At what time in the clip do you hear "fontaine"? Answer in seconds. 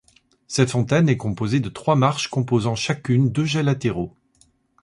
0.71-1.09